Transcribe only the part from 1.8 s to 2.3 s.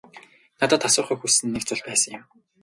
байсан юм.